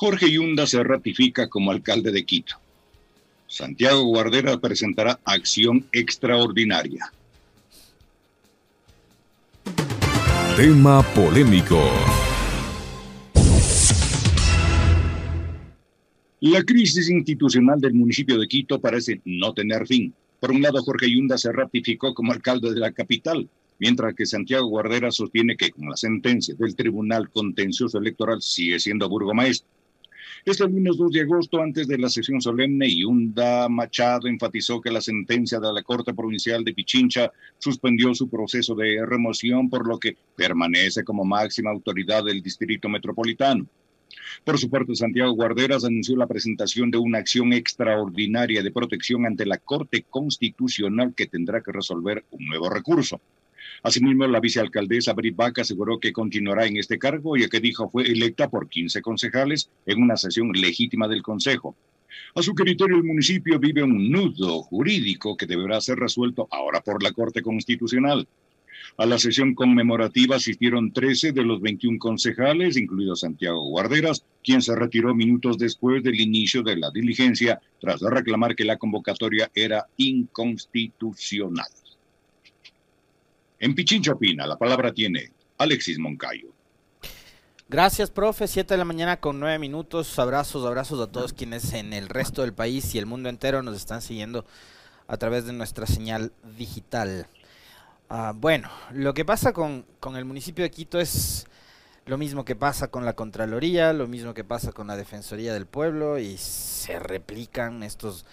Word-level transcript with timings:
Jorge 0.00 0.30
Yunda 0.30 0.64
se 0.64 0.80
ratifica 0.84 1.48
como 1.48 1.72
alcalde 1.72 2.12
de 2.12 2.24
Quito. 2.24 2.54
Santiago 3.48 4.04
Guardera 4.04 4.56
presentará 4.60 5.18
acción 5.24 5.86
extraordinaria. 5.90 7.12
Tema 10.56 11.02
polémico. 11.16 11.82
La 16.42 16.62
crisis 16.62 17.10
institucional 17.10 17.80
del 17.80 17.94
municipio 17.94 18.38
de 18.38 18.46
Quito 18.46 18.80
parece 18.80 19.20
no 19.24 19.52
tener 19.52 19.84
fin. 19.84 20.14
Por 20.38 20.52
un 20.52 20.62
lado, 20.62 20.80
Jorge 20.84 21.10
Yunda 21.10 21.36
se 21.36 21.50
ratificó 21.50 22.14
como 22.14 22.32
alcalde 22.32 22.72
de 22.72 22.78
la 22.78 22.92
capital, 22.92 23.48
mientras 23.80 24.14
que 24.14 24.26
Santiago 24.26 24.68
Guardera 24.68 25.10
sostiene 25.10 25.56
que 25.56 25.72
con 25.72 25.88
la 25.88 25.96
sentencia 25.96 26.54
del 26.56 26.76
Tribunal 26.76 27.30
Contencioso 27.30 27.98
Electoral 27.98 28.40
sigue 28.40 28.78
siendo 28.78 29.08
burgomaestro. 29.08 29.77
Este 30.50 30.66
lunes 30.66 30.96
2 30.96 31.12
de 31.12 31.20
agosto, 31.20 31.60
antes 31.60 31.86
de 31.86 31.98
la 31.98 32.08
sesión 32.08 32.40
solemne, 32.40 32.88
Yunda 32.88 33.68
Machado 33.68 34.28
enfatizó 34.28 34.80
que 34.80 34.90
la 34.90 35.02
sentencia 35.02 35.60
de 35.60 35.70
la 35.70 35.82
Corte 35.82 36.14
Provincial 36.14 36.64
de 36.64 36.72
Pichincha 36.72 37.30
suspendió 37.58 38.14
su 38.14 38.30
proceso 38.30 38.74
de 38.74 39.04
remoción, 39.04 39.68
por 39.68 39.86
lo 39.86 39.98
que 39.98 40.16
permanece 40.34 41.04
como 41.04 41.22
máxima 41.22 41.70
autoridad 41.70 42.24
del 42.24 42.40
Distrito 42.40 42.88
Metropolitano. 42.88 43.66
Por 44.42 44.58
su 44.58 44.70
parte, 44.70 44.94
Santiago 44.94 45.32
Guarderas 45.32 45.84
anunció 45.84 46.16
la 46.16 46.26
presentación 46.26 46.90
de 46.90 46.96
una 46.96 47.18
acción 47.18 47.52
extraordinaria 47.52 48.62
de 48.62 48.72
protección 48.72 49.26
ante 49.26 49.44
la 49.44 49.58
Corte 49.58 50.06
Constitucional 50.08 51.12
que 51.14 51.26
tendrá 51.26 51.60
que 51.60 51.72
resolver 51.72 52.24
un 52.30 52.46
nuevo 52.46 52.70
recurso. 52.70 53.20
Asimismo, 53.82 54.26
la 54.26 54.40
vicealcaldesa 54.40 55.12
Brit 55.12 55.36
Baca 55.36 55.62
aseguró 55.62 56.00
que 56.00 56.12
continuará 56.12 56.66
en 56.66 56.76
este 56.76 56.98
cargo, 56.98 57.36
ya 57.36 57.48
que 57.48 57.60
dijo 57.60 57.88
fue 57.88 58.04
electa 58.04 58.48
por 58.48 58.68
15 58.68 59.00
concejales 59.02 59.70
en 59.86 60.02
una 60.02 60.16
sesión 60.16 60.52
legítima 60.52 61.08
del 61.08 61.22
Consejo. 61.22 61.76
A 62.34 62.42
su 62.42 62.54
criterio, 62.54 62.96
el 62.96 63.04
municipio 63.04 63.58
vive 63.58 63.82
un 63.82 64.10
nudo 64.10 64.62
jurídico 64.62 65.36
que 65.36 65.46
deberá 65.46 65.80
ser 65.80 65.98
resuelto 65.98 66.48
ahora 66.50 66.80
por 66.80 67.02
la 67.02 67.12
Corte 67.12 67.42
Constitucional. 67.42 68.26
A 68.96 69.06
la 69.06 69.18
sesión 69.18 69.54
conmemorativa 69.54 70.36
asistieron 70.36 70.92
13 70.92 71.32
de 71.32 71.44
los 71.44 71.60
21 71.60 71.98
concejales, 71.98 72.76
incluido 72.76 73.14
Santiago 73.14 73.68
Guarderas, 73.68 74.24
quien 74.42 74.62
se 74.62 74.74
retiró 74.74 75.14
minutos 75.14 75.58
después 75.58 76.02
del 76.02 76.20
inicio 76.20 76.62
de 76.62 76.76
la 76.76 76.90
diligencia 76.90 77.60
tras 77.80 78.00
reclamar 78.00 78.56
que 78.56 78.64
la 78.64 78.76
convocatoria 78.76 79.50
era 79.54 79.86
inconstitucional. 79.96 81.68
En 83.60 83.74
Pichincha 83.74 84.12
opina, 84.12 84.46
la 84.46 84.56
palabra 84.56 84.92
tiene 84.92 85.32
Alexis 85.58 85.98
Moncayo. 85.98 86.48
Gracias, 87.68 88.10
profe. 88.10 88.46
Siete 88.46 88.74
de 88.74 88.78
la 88.78 88.84
mañana 88.84 89.18
con 89.18 89.40
nueve 89.40 89.58
minutos. 89.58 90.18
Abrazos, 90.18 90.64
abrazos 90.64 91.00
a 91.00 91.10
todos 91.10 91.32
quienes 91.32 91.72
en 91.72 91.92
el 91.92 92.08
resto 92.08 92.42
del 92.42 92.54
país 92.54 92.94
y 92.94 92.98
el 92.98 93.06
mundo 93.06 93.28
entero 93.28 93.62
nos 93.62 93.76
están 93.76 94.00
siguiendo 94.00 94.46
a 95.06 95.16
través 95.16 95.44
de 95.44 95.52
nuestra 95.52 95.86
señal 95.86 96.32
digital. 96.56 97.26
Ah, 98.08 98.32
bueno, 98.34 98.70
lo 98.92 99.12
que 99.12 99.24
pasa 99.24 99.52
con, 99.52 99.84
con 100.00 100.16
el 100.16 100.24
municipio 100.24 100.64
de 100.64 100.70
Quito 100.70 100.98
es 100.98 101.46
lo 102.06 102.16
mismo 102.16 102.44
que 102.44 102.56
pasa 102.56 102.88
con 102.88 103.04
la 103.04 103.14
Contraloría, 103.14 103.92
lo 103.92 104.06
mismo 104.06 104.32
que 104.32 104.44
pasa 104.44 104.72
con 104.72 104.86
la 104.86 104.96
Defensoría 104.96 105.52
del 105.52 105.66
Pueblo 105.66 106.18
y 106.18 106.38
se 106.38 106.98
replican 106.98 107.82
estos 107.82 108.24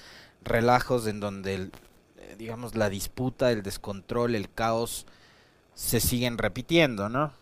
relajos 0.46 1.08
en 1.08 1.20
donde, 1.20 1.56
el, 1.56 1.72
digamos, 2.38 2.76
la 2.76 2.90
disputa, 2.90 3.52
el 3.52 3.64
descontrol, 3.64 4.36
el 4.36 4.50
caos 4.50 5.06
se 5.74 6.00
siguen 6.00 6.38
repitiendo, 6.38 7.10
¿no? 7.10 7.34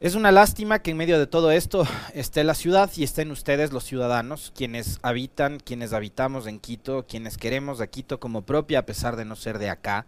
Es 0.00 0.14
una 0.14 0.32
lástima 0.32 0.78
que 0.78 0.92
en 0.92 0.96
medio 0.96 1.18
de 1.18 1.26
todo 1.26 1.50
esto 1.50 1.86
esté 2.14 2.42
la 2.42 2.54
ciudad 2.54 2.90
y 2.96 3.04
estén 3.04 3.30
ustedes 3.30 3.70
los 3.70 3.84
ciudadanos, 3.84 4.50
quienes 4.56 4.98
habitan, 5.02 5.60
quienes 5.60 5.92
habitamos 5.92 6.46
en 6.46 6.58
Quito, 6.58 7.04
quienes 7.06 7.36
queremos 7.36 7.82
a 7.82 7.86
Quito 7.86 8.18
como 8.18 8.40
propia 8.42 8.78
a 8.78 8.86
pesar 8.86 9.16
de 9.16 9.26
no 9.26 9.36
ser 9.36 9.58
de 9.58 9.68
acá, 9.68 10.06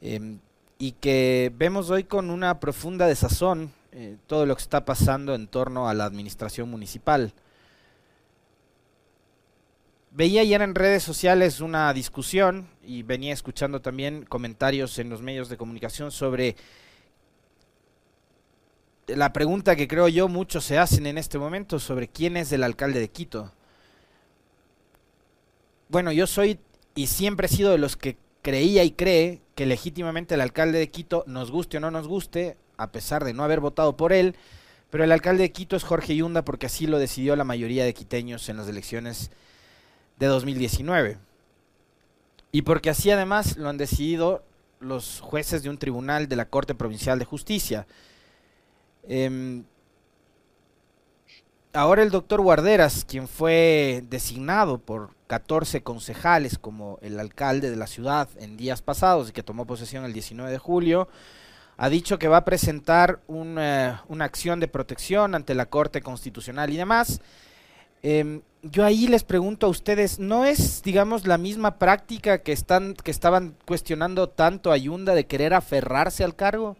eh, 0.00 0.36
y 0.78 0.92
que 0.92 1.52
vemos 1.56 1.90
hoy 1.90 2.04
con 2.04 2.30
una 2.30 2.60
profunda 2.60 3.06
desazón 3.06 3.72
eh, 3.98 4.18
todo 4.26 4.44
lo 4.44 4.54
que 4.54 4.62
está 4.62 4.84
pasando 4.84 5.34
en 5.34 5.48
torno 5.48 5.88
a 5.88 5.94
la 5.94 6.04
administración 6.04 6.70
municipal. 6.70 7.32
Veía 10.16 10.40
ayer 10.40 10.62
en 10.62 10.74
redes 10.74 11.02
sociales 11.02 11.60
una 11.60 11.92
discusión 11.92 12.70
y 12.82 13.02
venía 13.02 13.34
escuchando 13.34 13.82
también 13.82 14.24
comentarios 14.24 14.98
en 14.98 15.10
los 15.10 15.20
medios 15.20 15.50
de 15.50 15.58
comunicación 15.58 16.10
sobre 16.10 16.56
la 19.08 19.34
pregunta 19.34 19.76
que 19.76 19.86
creo 19.86 20.08
yo 20.08 20.26
muchos 20.26 20.64
se 20.64 20.78
hacen 20.78 21.04
en 21.04 21.18
este 21.18 21.38
momento 21.38 21.78
sobre 21.78 22.08
quién 22.08 22.38
es 22.38 22.50
el 22.52 22.62
alcalde 22.62 22.98
de 22.98 23.10
Quito. 23.10 23.52
Bueno, 25.90 26.12
yo 26.12 26.26
soy 26.26 26.60
y 26.94 27.08
siempre 27.08 27.44
he 27.46 27.50
sido 27.50 27.72
de 27.72 27.76
los 27.76 27.98
que 27.98 28.16
creía 28.40 28.84
y 28.84 28.92
cree 28.92 29.42
que 29.54 29.66
legítimamente 29.66 30.34
el 30.34 30.40
alcalde 30.40 30.78
de 30.78 30.88
Quito, 30.88 31.24
nos 31.26 31.50
guste 31.50 31.76
o 31.76 31.80
no 31.80 31.90
nos 31.90 32.08
guste, 32.08 32.56
a 32.78 32.90
pesar 32.90 33.22
de 33.22 33.34
no 33.34 33.44
haber 33.44 33.60
votado 33.60 33.98
por 33.98 34.14
él, 34.14 34.34
pero 34.88 35.04
el 35.04 35.12
alcalde 35.12 35.42
de 35.42 35.52
Quito 35.52 35.76
es 35.76 35.84
Jorge 35.84 36.16
Yunda 36.16 36.42
porque 36.42 36.64
así 36.64 36.86
lo 36.86 36.98
decidió 36.98 37.36
la 37.36 37.44
mayoría 37.44 37.84
de 37.84 37.92
quiteños 37.92 38.48
en 38.48 38.56
las 38.56 38.66
elecciones 38.66 39.30
de 40.18 40.26
2019. 40.26 41.18
Y 42.52 42.62
porque 42.62 42.90
así 42.90 43.10
además 43.10 43.56
lo 43.56 43.68
han 43.68 43.76
decidido 43.76 44.42
los 44.80 45.20
jueces 45.20 45.62
de 45.62 45.70
un 45.70 45.78
tribunal 45.78 46.28
de 46.28 46.36
la 46.36 46.48
Corte 46.48 46.74
Provincial 46.74 47.18
de 47.18 47.24
Justicia. 47.24 47.86
Eh, 49.08 49.62
ahora 51.72 52.02
el 52.02 52.10
doctor 52.10 52.40
Guarderas, 52.40 53.04
quien 53.04 53.28
fue 53.28 54.02
designado 54.08 54.78
por 54.78 55.10
14 55.26 55.82
concejales 55.82 56.58
como 56.58 56.98
el 57.02 57.18
alcalde 57.20 57.70
de 57.70 57.76
la 57.76 57.86
ciudad 57.86 58.28
en 58.38 58.56
días 58.56 58.82
pasados 58.82 59.28
y 59.28 59.32
que 59.32 59.42
tomó 59.42 59.66
posesión 59.66 60.04
el 60.04 60.12
19 60.12 60.50
de 60.50 60.58
julio, 60.58 61.08
ha 61.76 61.88
dicho 61.88 62.18
que 62.18 62.28
va 62.28 62.38
a 62.38 62.44
presentar 62.44 63.20
una, 63.26 64.04
una 64.08 64.24
acción 64.24 64.60
de 64.60 64.68
protección 64.68 65.34
ante 65.34 65.54
la 65.54 65.66
Corte 65.66 66.00
Constitucional 66.00 66.70
y 66.72 66.76
demás. 66.76 67.20
Eh, 68.02 68.40
yo 68.70 68.84
ahí 68.84 69.06
les 69.08 69.24
pregunto 69.24 69.66
a 69.66 69.70
ustedes, 69.70 70.18
¿no 70.18 70.44
es, 70.44 70.82
digamos, 70.82 71.26
la 71.26 71.38
misma 71.38 71.78
práctica 71.78 72.38
que, 72.38 72.52
están, 72.52 72.94
que 72.94 73.10
estaban 73.10 73.56
cuestionando 73.64 74.28
tanto 74.28 74.72
a 74.72 74.76
Yunda 74.76 75.14
de 75.14 75.26
querer 75.26 75.54
aferrarse 75.54 76.24
al 76.24 76.34
cargo? 76.34 76.76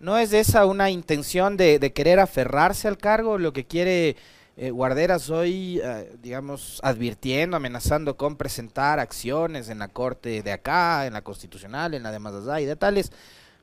¿No 0.00 0.16
es 0.16 0.32
esa 0.32 0.64
una 0.66 0.90
intención 0.90 1.56
de, 1.56 1.92
querer 1.92 2.20
aferrarse 2.20 2.86
al 2.88 2.98
cargo? 2.98 3.38
Lo 3.38 3.52
que 3.52 3.66
quiere 3.66 4.16
eh, 4.56 4.70
Guarderas 4.70 5.28
hoy, 5.30 5.80
eh, 5.82 6.16
digamos, 6.22 6.80
advirtiendo, 6.84 7.56
amenazando 7.56 8.16
con 8.16 8.36
presentar 8.36 9.00
acciones 9.00 9.68
en 9.68 9.80
la 9.80 9.88
Corte 9.88 10.42
de 10.42 10.52
acá, 10.52 11.06
en 11.06 11.14
la 11.14 11.22
Constitucional, 11.22 11.94
en 11.94 12.02
la 12.02 12.12
de 12.12 12.18
Mazazá 12.18 12.60
y 12.60 12.66
de 12.66 12.76
tales. 12.76 13.10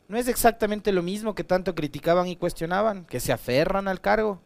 ¿No 0.08 0.18
es 0.18 0.28
exactamente 0.28 0.92
lo 0.92 1.02
mismo 1.02 1.36
que 1.36 1.44
tanto 1.44 1.74
criticaban 1.74 2.28
y 2.28 2.36
cuestionaban? 2.36 3.06
¿Que 3.06 3.20
se 3.20 3.32
aferran 3.32 3.88
al 3.88 4.02
cargo? 4.02 4.42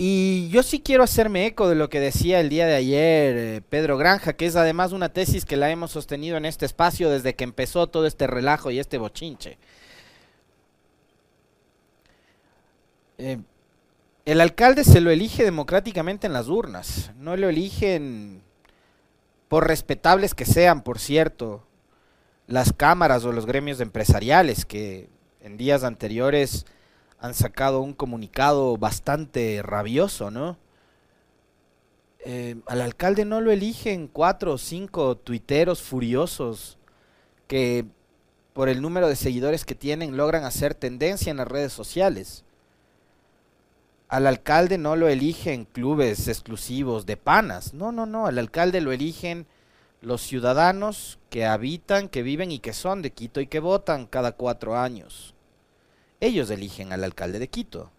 Y 0.00 0.48
yo 0.50 0.62
sí 0.62 0.78
quiero 0.78 1.02
hacerme 1.02 1.46
eco 1.46 1.68
de 1.68 1.74
lo 1.74 1.90
que 1.90 1.98
decía 1.98 2.38
el 2.38 2.48
día 2.48 2.68
de 2.68 2.76
ayer 2.76 3.36
eh, 3.36 3.62
Pedro 3.68 3.98
Granja, 3.98 4.34
que 4.34 4.46
es 4.46 4.54
además 4.54 4.92
una 4.92 5.08
tesis 5.08 5.44
que 5.44 5.56
la 5.56 5.70
hemos 5.70 5.90
sostenido 5.90 6.36
en 6.36 6.44
este 6.44 6.66
espacio 6.66 7.10
desde 7.10 7.34
que 7.34 7.42
empezó 7.42 7.88
todo 7.88 8.06
este 8.06 8.28
relajo 8.28 8.70
y 8.70 8.78
este 8.78 8.96
bochinche. 8.96 9.58
Eh, 13.18 13.38
el 14.24 14.40
alcalde 14.40 14.84
se 14.84 15.00
lo 15.00 15.10
elige 15.10 15.42
democráticamente 15.42 16.28
en 16.28 16.32
las 16.32 16.46
urnas, 16.46 17.10
no 17.18 17.36
lo 17.36 17.48
eligen 17.48 18.40
por 19.48 19.66
respetables 19.66 20.32
que 20.32 20.44
sean, 20.44 20.82
por 20.82 21.00
cierto, 21.00 21.64
las 22.46 22.72
cámaras 22.72 23.24
o 23.24 23.32
los 23.32 23.46
gremios 23.46 23.80
empresariales 23.80 24.64
que 24.64 25.08
en 25.40 25.56
días 25.56 25.82
anteriores 25.82 26.66
han 27.20 27.34
sacado 27.34 27.80
un 27.80 27.94
comunicado 27.94 28.76
bastante 28.76 29.60
rabioso, 29.62 30.30
¿no? 30.30 30.56
Eh, 32.20 32.56
al 32.66 32.80
alcalde 32.80 33.24
no 33.24 33.40
lo 33.40 33.50
eligen 33.50 34.08
cuatro 34.08 34.54
o 34.54 34.58
cinco 34.58 35.16
tuiteros 35.16 35.82
furiosos 35.82 36.78
que 37.46 37.86
por 38.52 38.68
el 38.68 38.82
número 38.82 39.08
de 39.08 39.16
seguidores 39.16 39.64
que 39.64 39.74
tienen 39.74 40.16
logran 40.16 40.44
hacer 40.44 40.74
tendencia 40.74 41.30
en 41.30 41.36
las 41.36 41.48
redes 41.48 41.72
sociales. 41.72 42.44
Al 44.08 44.26
alcalde 44.26 44.78
no 44.78 44.96
lo 44.96 45.08
eligen 45.08 45.64
clubes 45.64 46.28
exclusivos 46.28 47.06
de 47.06 47.16
panas, 47.16 47.74
no, 47.74 47.92
no, 47.92 48.06
no, 48.06 48.26
al 48.26 48.38
alcalde 48.38 48.80
lo 48.80 48.92
eligen 48.92 49.46
los 50.00 50.22
ciudadanos 50.22 51.18
que 51.30 51.44
habitan, 51.44 52.08
que 52.08 52.22
viven 52.22 52.50
y 52.50 52.58
que 52.58 52.72
son 52.72 53.02
de 53.02 53.12
Quito 53.12 53.40
y 53.40 53.46
que 53.46 53.60
votan 53.60 54.06
cada 54.06 54.32
cuatro 54.32 54.76
años. 54.78 55.34
Ellos 56.20 56.50
eligen 56.50 56.92
al 56.92 57.04
alcalde 57.04 57.38
de 57.38 57.48
Quito. 57.48 57.90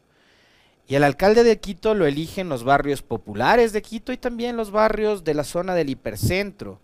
Y 0.87 0.95
el 0.95 1.03
alcalde 1.03 1.43
de 1.43 1.59
Quito 1.59 1.93
lo 1.93 2.05
eligen 2.05 2.49
los 2.49 2.63
barrios 2.63 3.01
populares 3.01 3.73
de 3.73 3.81
Quito 3.81 4.11
y 4.11 4.17
también 4.17 4.57
los 4.57 4.71
barrios 4.71 5.23
de 5.23 5.35
la 5.35 5.43
zona 5.43 5.75
del 5.75 5.89
hipercentro, 5.89 6.79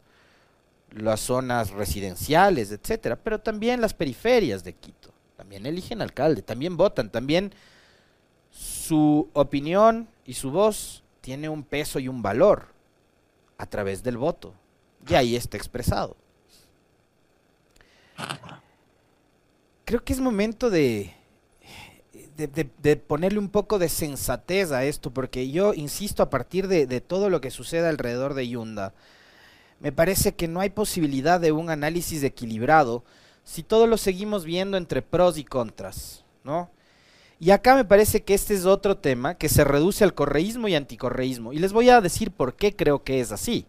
las 0.91 1.21
zonas 1.21 1.71
residenciales, 1.71 2.71
etcétera, 2.71 3.15
pero 3.15 3.39
también 3.39 3.81
las 3.81 3.95
periferias 3.95 4.63
de 4.63 4.73
Quito, 4.73 5.11
también 5.35 5.65
eligen 5.65 6.03
alcalde, 6.03 6.43
también 6.43 6.77
votan, 6.77 7.09
también 7.09 7.51
su 8.51 9.27
opinión 9.33 10.07
y 10.23 10.35
su 10.35 10.51
voz 10.51 11.03
tiene 11.21 11.49
un 11.49 11.63
peso 11.63 11.97
y 11.97 12.07
un 12.07 12.21
valor 12.21 12.67
a 13.57 13.65
través 13.65 14.03
del 14.03 14.17
voto. 14.17 14.53
Y 15.07 15.15
ahí 15.15 15.35
está 15.35 15.57
expresado. 15.57 16.15
Creo 19.83 20.03
que 20.03 20.13
es 20.13 20.19
momento 20.19 20.69
de, 20.69 21.13
de, 22.35 22.95
ponerle 22.97 23.39
un 23.39 23.49
poco 23.49 23.79
de 23.79 23.89
sensatez 23.89 24.71
a 24.71 24.83
esto, 24.83 25.11
porque 25.11 25.49
yo 25.49 25.73
insisto, 25.73 26.21
a 26.21 26.29
partir 26.29 26.67
de, 26.67 27.01
todo 27.01 27.29
lo 27.29 27.41
que 27.41 27.51
sucede 27.51 27.87
alrededor 27.87 28.33
de 28.33 28.47
Yunda, 28.47 28.93
me 29.79 29.91
parece 29.91 30.33
que 30.33 30.47
no 30.47 30.59
hay 30.59 30.69
posibilidad 30.69 31.39
de 31.39 31.51
un 31.51 31.69
análisis 31.69 32.23
equilibrado 32.23 33.03
si 33.43 33.63
todo 33.63 33.87
lo 33.87 33.97
seguimos 33.97 34.43
viendo 34.43 34.77
entre 34.77 35.01
pros 35.01 35.37
y 35.37 35.43
contras, 35.43 36.23
¿no? 36.43 36.69
Y 37.39 37.51
acá 37.51 37.75
me 37.75 37.85
parece 37.85 38.23
que 38.23 38.33
este 38.33 38.53
es 38.53 38.65
otro 38.65 38.97
tema 38.97 39.35
que 39.35 39.49
se 39.49 39.63
reduce 39.63 40.03
al 40.03 40.13
correísmo 40.13 40.67
y 40.67 40.75
anticorreísmo. 40.75 41.51
Y 41.51 41.59
les 41.59 41.73
voy 41.73 41.89
a 41.89 41.99
decir 41.99 42.31
por 42.31 42.55
qué 42.55 42.75
creo 42.75 43.03
que 43.03 43.19
es 43.19 43.31
así. 43.33 43.65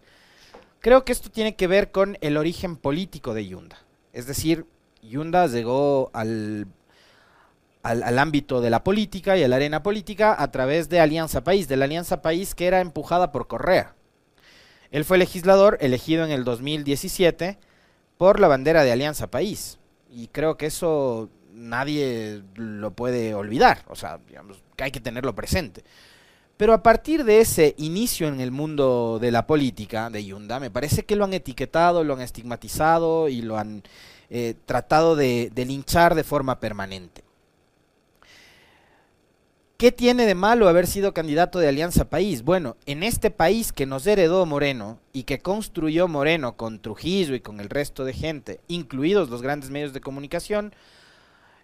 Creo 0.81 1.05
que 1.05 1.13
esto 1.13 1.31
tiene 1.31 1.57
que 1.57 1.67
ver 1.67 1.91
con 1.91 2.17
el 2.21 2.37
origen 2.37 2.77
político 2.77 3.35
de 3.35 3.49
Yunda. 3.49 3.77
Es 4.13 4.27
decir, 4.27 4.67
Yunda 5.03 5.49
llegó 5.49 6.11
al, 6.15 6.69
al, 7.87 8.19
ámbito 8.19 8.61
de 8.61 8.71
la 8.71 8.83
política 8.83 9.37
y 9.37 9.45
a 9.45 9.49
la 9.49 9.57
arena 9.57 9.83
política 9.83 10.35
a 10.39 10.51
través 10.51 10.89
de 10.89 11.01
Alianza 11.01 11.45
País, 11.45 11.69
de 11.69 11.77
la 11.77 11.85
Alianza 11.85 12.21
País 12.23 12.55
que 12.55 12.67
era 12.67 12.81
empujada 12.81 13.33
por 13.33 13.47
Correa. 13.47 13.95
Él 14.91 15.05
fue 15.05 15.19
legislador 15.19 15.79
elegido 15.81 16.25
en 16.25 16.31
el 16.31 16.45
2017 16.45 17.59
por 18.19 18.41
la 18.41 18.49
bandera 18.49 18.83
de 18.83 18.93
Alianza 18.93 19.29
País. 19.29 19.79
Y 20.11 20.29
creo 20.29 20.57
que 20.57 20.67
eso 20.67 21.29
nadie 21.53 22.43
lo 22.55 22.93
puede 22.93 23.35
olvidar, 23.35 23.83
o 23.89 23.97
sea, 23.97 24.19
digamos, 24.29 24.63
que 24.77 24.85
hay 24.85 24.91
que 24.91 25.01
tenerlo 25.01 25.35
presente. 25.35 25.85
Pero 26.57 26.73
a 26.73 26.83
partir 26.83 27.25
de 27.25 27.41
ese 27.41 27.75
inicio 27.79 28.29
en 28.29 28.41
el 28.41 28.51
mundo 28.51 29.19
de 29.21 29.31
la 29.31 29.47
política 29.47 30.09
de 30.09 30.25
Yunda, 30.25 30.59
me 30.59 30.71
parece 30.71 31.05
que 31.05 31.17
lo 31.17 31.25
han 31.25 31.35
etiquetado, 31.35 32.03
lo 32.03 32.15
han 32.15 32.23
estigmatizado 32.23 33.29
y 33.29 33.43
lo 33.43 33.59
han 33.59 33.83
eh, 34.31 34.55
tratado 34.65 35.17
de, 35.17 35.51
de 35.55 35.65
linchar 35.67 36.15
de 36.15 36.25
forma 36.25 36.59
permanente. 36.59 37.26
¿Qué 39.77 39.93
tiene 39.93 40.25
de 40.25 40.35
malo 40.35 40.71
haber 40.71 40.87
sido 40.87 41.13
candidato 41.13 41.59
de 41.59 41.69
Alianza 41.69 42.09
País? 42.09 42.43
Bueno, 42.43 42.79
en 42.87 43.03
este 43.03 43.31
país 43.31 43.75
que 43.75 43.85
nos 43.85 44.07
heredó 44.07 44.47
Moreno 44.47 44.99
y 45.13 45.25
que 45.25 45.41
construyó 45.41 46.09
Moreno 46.09 46.57
con 46.57 46.81
Trujillo 46.81 47.35
y 47.35 47.41
con 47.41 47.61
el 47.61 47.69
resto 47.69 48.07
de 48.07 48.15
gente, 48.15 48.61
incluidos 48.69 49.29
los 49.29 49.43
grandes 49.43 49.69
medios 49.69 49.93
de 49.93 50.01
comunicación, 50.01 50.75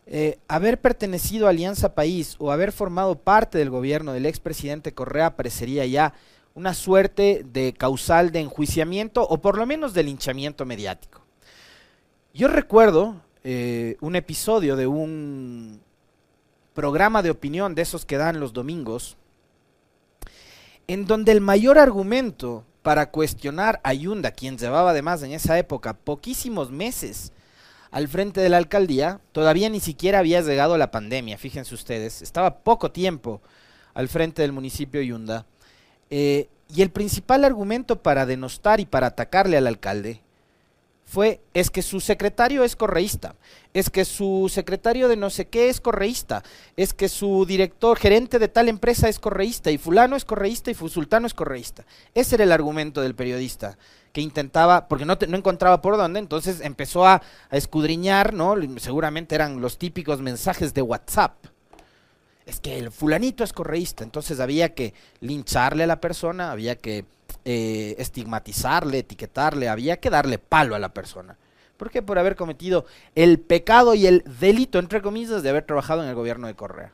eh, 0.06 0.38
haber 0.46 0.78
pertenecido 0.78 1.46
a 1.46 1.50
Alianza 1.50 1.94
País 1.94 2.36
o 2.38 2.52
haber 2.52 2.72
formado 2.72 3.14
parte 3.14 3.56
del 3.56 3.70
gobierno 3.70 4.12
del 4.12 4.26
expresidente 4.26 4.92
Correa 4.92 5.34
parecería 5.34 5.86
ya 5.86 6.12
una 6.54 6.74
suerte 6.74 7.46
de 7.50 7.72
causal 7.72 8.30
de 8.30 8.40
enjuiciamiento 8.40 9.26
o 9.26 9.40
por 9.40 9.56
lo 9.56 9.64
menos 9.64 9.94
de 9.94 10.02
linchamiento 10.02 10.66
mediático. 10.66 11.22
Yo 12.34 12.48
recuerdo 12.48 13.22
eh, 13.42 13.96
un 14.02 14.16
episodio 14.16 14.76
de 14.76 14.86
un 14.86 15.80
programa 16.74 17.22
de 17.22 17.30
opinión 17.30 17.74
de 17.74 17.82
esos 17.82 18.04
que 18.04 18.16
dan 18.16 18.40
los 18.40 18.52
domingos, 18.52 19.16
en 20.86 21.06
donde 21.06 21.32
el 21.32 21.40
mayor 21.40 21.78
argumento 21.78 22.64
para 22.82 23.10
cuestionar 23.10 23.80
a 23.84 23.94
Yunda, 23.94 24.32
quien 24.32 24.58
llevaba 24.58 24.90
además 24.90 25.22
en 25.22 25.32
esa 25.32 25.58
época 25.58 25.94
poquísimos 25.94 26.70
meses 26.70 27.32
al 27.90 28.08
frente 28.08 28.40
de 28.40 28.48
la 28.48 28.56
alcaldía, 28.56 29.20
todavía 29.32 29.68
ni 29.68 29.80
siquiera 29.80 30.18
había 30.18 30.40
llegado 30.40 30.76
la 30.78 30.90
pandemia, 30.90 31.38
fíjense 31.38 31.74
ustedes, 31.74 32.22
estaba 32.22 32.58
poco 32.58 32.90
tiempo 32.90 33.40
al 33.94 34.08
frente 34.08 34.42
del 34.42 34.52
municipio 34.52 35.02
Yunda, 35.02 35.46
eh, 36.10 36.48
y 36.74 36.82
el 36.82 36.90
principal 36.90 37.44
argumento 37.44 38.02
para 38.02 38.24
denostar 38.24 38.80
y 38.80 38.86
para 38.86 39.08
atacarle 39.08 39.58
al 39.58 39.66
alcalde 39.66 40.22
fue, 41.12 41.42
es 41.52 41.68
que 41.68 41.82
su 41.82 42.00
secretario 42.00 42.64
es 42.64 42.74
correísta, 42.74 43.34
es 43.74 43.90
que 43.90 44.06
su 44.06 44.50
secretario 44.50 45.08
de 45.08 45.16
no 45.16 45.28
sé 45.28 45.46
qué 45.46 45.68
es 45.68 45.78
correísta, 45.78 46.42
es 46.74 46.94
que 46.94 47.10
su 47.10 47.44
director, 47.44 47.98
gerente 47.98 48.38
de 48.38 48.48
tal 48.48 48.70
empresa 48.70 49.10
es 49.10 49.18
correísta, 49.18 49.70
y 49.70 49.76
fulano 49.76 50.16
es 50.16 50.24
correísta 50.24 50.70
y 50.70 50.74
sultano 50.74 51.26
es 51.26 51.34
correísta. 51.34 51.84
Ese 52.14 52.36
era 52.36 52.44
el 52.44 52.52
argumento 52.52 53.02
del 53.02 53.14
periodista, 53.14 53.76
que 54.14 54.22
intentaba, 54.22 54.88
porque 54.88 55.04
no, 55.04 55.18
no 55.28 55.36
encontraba 55.36 55.82
por 55.82 55.98
dónde, 55.98 56.18
entonces 56.18 56.62
empezó 56.62 57.06
a, 57.06 57.20
a 57.50 57.56
escudriñar, 57.58 58.32
¿no? 58.32 58.54
Seguramente 58.78 59.34
eran 59.34 59.60
los 59.60 59.76
típicos 59.76 60.22
mensajes 60.22 60.72
de 60.72 60.80
WhatsApp. 60.80 61.34
Es 62.46 62.58
que 62.58 62.78
el 62.78 62.90
fulanito 62.90 63.44
es 63.44 63.52
correísta, 63.52 64.02
entonces 64.02 64.40
había 64.40 64.72
que 64.72 64.94
lincharle 65.20 65.84
a 65.84 65.88
la 65.88 66.00
persona, 66.00 66.52
había 66.52 66.76
que 66.76 67.04
eh, 67.44 67.96
estigmatizarle, 67.98 68.98
etiquetarle, 68.98 69.68
había 69.68 69.98
que 69.98 70.10
darle 70.10 70.38
palo 70.38 70.74
a 70.74 70.78
la 70.78 70.94
persona. 70.94 71.36
¿Por 71.76 71.90
qué? 71.90 72.00
Por 72.00 72.18
haber 72.18 72.36
cometido 72.36 72.86
el 73.14 73.40
pecado 73.40 73.94
y 73.94 74.06
el 74.06 74.22
delito, 74.38 74.78
entre 74.78 75.02
comillas, 75.02 75.42
de 75.42 75.50
haber 75.50 75.64
trabajado 75.64 76.02
en 76.02 76.08
el 76.08 76.14
gobierno 76.14 76.46
de 76.46 76.54
Correa. 76.54 76.92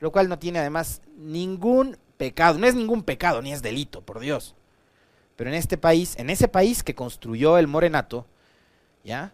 Lo 0.00 0.10
cual 0.10 0.28
no 0.28 0.38
tiene 0.38 0.58
además 0.58 1.02
ningún 1.16 1.96
pecado, 2.16 2.58
no 2.58 2.66
es 2.66 2.74
ningún 2.74 3.02
pecado, 3.02 3.42
ni 3.42 3.52
es 3.52 3.62
delito, 3.62 4.00
por 4.00 4.18
Dios. 4.18 4.56
Pero 5.36 5.50
en 5.50 5.56
este 5.56 5.78
país, 5.78 6.16
en 6.18 6.30
ese 6.30 6.48
país 6.48 6.82
que 6.82 6.94
construyó 6.94 7.58
el 7.58 7.66
morenato, 7.66 8.26
¿ya? 9.04 9.32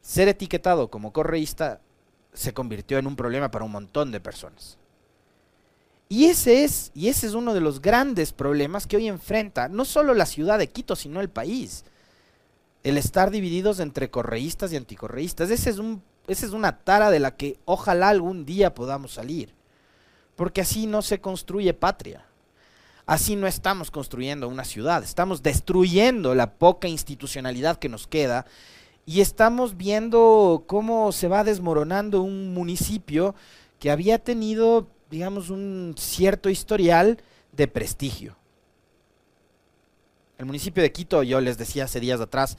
Ser 0.00 0.28
etiquetado 0.28 0.88
como 0.88 1.12
correísta 1.12 1.80
se 2.32 2.54
convirtió 2.54 2.98
en 2.98 3.06
un 3.06 3.16
problema 3.16 3.50
para 3.50 3.64
un 3.64 3.72
montón 3.72 4.12
de 4.12 4.20
personas. 4.20 4.78
Y 6.08 6.26
ese 6.26 6.64
es, 6.64 6.92
y 6.94 7.08
ese 7.08 7.26
es 7.26 7.34
uno 7.34 7.52
de 7.52 7.60
los 7.60 7.82
grandes 7.82 8.32
problemas 8.32 8.86
que 8.86 8.96
hoy 8.96 9.08
enfrenta 9.08 9.68
no 9.68 9.84
solo 9.84 10.14
la 10.14 10.26
ciudad 10.26 10.58
de 10.58 10.68
Quito, 10.68 10.94
sino 10.94 11.20
el 11.20 11.28
país. 11.28 11.84
El 12.84 12.96
estar 12.96 13.30
divididos 13.30 13.80
entre 13.80 14.10
correístas 14.10 14.72
y 14.72 14.76
anticorreístas. 14.76 15.50
Ese 15.50 15.70
es 15.70 15.78
un, 15.78 16.02
esa 16.28 16.46
es 16.46 16.52
una 16.52 16.78
tara 16.78 17.10
de 17.10 17.18
la 17.18 17.36
que 17.36 17.58
ojalá 17.64 18.08
algún 18.08 18.44
día 18.44 18.74
podamos 18.74 19.12
salir. 19.12 19.52
Porque 20.36 20.60
así 20.60 20.86
no 20.86 21.02
se 21.02 21.20
construye 21.20 21.74
patria. 21.74 22.24
Así 23.06 23.36
no 23.36 23.46
estamos 23.46 23.92
construyendo 23.92 24.48
una 24.48 24.64
ciudad, 24.64 25.04
estamos 25.04 25.44
destruyendo 25.44 26.34
la 26.34 26.54
poca 26.54 26.88
institucionalidad 26.88 27.78
que 27.78 27.88
nos 27.88 28.08
queda 28.08 28.46
y 29.06 29.20
estamos 29.20 29.76
viendo 29.76 30.64
cómo 30.66 31.12
se 31.12 31.28
va 31.28 31.44
desmoronando 31.44 32.22
un 32.22 32.52
municipio 32.52 33.36
que 33.78 33.92
había 33.92 34.18
tenido 34.18 34.88
digamos, 35.10 35.50
un 35.50 35.94
cierto 35.96 36.48
historial 36.48 37.18
de 37.52 37.68
prestigio. 37.68 38.36
El 40.38 40.46
municipio 40.46 40.82
de 40.82 40.92
Quito, 40.92 41.22
yo 41.22 41.40
les 41.40 41.58
decía 41.58 41.84
hace 41.84 42.00
días 42.00 42.20
atrás, 42.20 42.58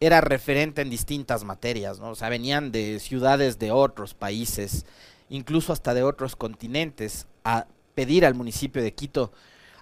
era 0.00 0.20
referente 0.20 0.82
en 0.82 0.90
distintas 0.90 1.44
materias, 1.44 1.98
¿no? 1.98 2.10
O 2.10 2.14
sea, 2.14 2.28
venían 2.28 2.72
de 2.72 3.00
ciudades 3.00 3.58
de 3.58 3.70
otros 3.70 4.12
países, 4.12 4.84
incluso 5.30 5.72
hasta 5.72 5.94
de 5.94 6.02
otros 6.02 6.36
continentes, 6.36 7.26
a 7.44 7.66
pedir 7.94 8.26
al 8.26 8.34
municipio 8.34 8.82
de 8.82 8.92
Quito 8.92 9.32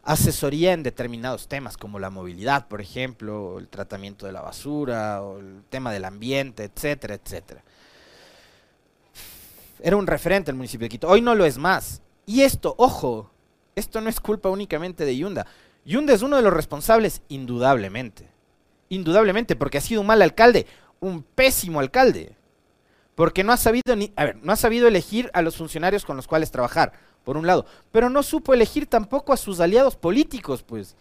asesoría 0.05 0.73
en 0.73 0.83
determinados 0.83 1.49
temas, 1.49 1.77
como 1.77 1.99
la 1.99 2.11
movilidad, 2.11 2.69
por 2.69 2.81
ejemplo, 2.81 3.59
el 3.59 3.69
tratamiento 3.69 4.27
de 4.27 4.33
la 4.33 4.43
basura, 4.43 5.23
o 5.23 5.39
el 5.39 5.63
tema 5.71 5.93
del 5.93 6.05
ambiente, 6.05 6.65
etcétera, 6.65 7.15
etcétera 7.15 7.65
era 9.83 9.97
un 9.97 10.07
referente 10.07 10.51
el 10.51 10.57
municipio 10.57 10.85
de 10.87 10.91
Quito. 10.91 11.09
Hoy 11.09 11.21
no 11.21 11.35
lo 11.35 11.45
es 11.45 11.59
más. 11.59 12.03
Y 12.25 12.43
esto, 12.43 12.75
ojo, 12.79 13.31
esto 13.75 14.01
no 14.01 14.09
es 14.09 14.21
culpa 14.21 14.49
únicamente 14.49 15.05
de 15.05 15.17
Yunda. 15.17 15.47
Yunda 15.85 16.15
es 16.15 16.23
uno 16.23 16.37
de 16.37 16.43
los 16.43 16.53
responsables, 16.53 17.23
indudablemente. 17.29 18.29
Indudablemente, 18.89 19.57
porque 19.57 19.79
ha 19.79 19.83
sido 19.83 20.01
un 20.01 20.07
mal 20.07 20.23
alcalde, 20.23 20.67
un 21.01 21.23
pésimo 21.23 21.81
alcalde. 21.81 22.37
Porque 23.15 23.45
no 23.45 23.53
ha 23.53 23.57
sabido 23.57 23.97
ni, 23.97 24.13
a 24.17 24.25
ver, 24.25 24.37
no 24.43 24.53
ha 24.53 24.57
sabido 24.57 24.89
elegir 24.89 25.31
a 25.35 25.43
los 25.43 25.57
funcionarios 25.57 26.05
con 26.05 26.17
los 26.17 26.27
cuales 26.27 26.51
trabajar, 26.51 26.93
por 27.25 27.37
un 27.37 27.47
lado, 27.47 27.67
pero 27.91 28.09
no 28.09 28.23
supo 28.23 28.55
elegir 28.55 28.87
tampoco 28.87 29.33
a 29.33 29.37
sus 29.37 29.61
aliados 29.61 29.97
políticos, 29.97 30.63
pues. 30.63 30.97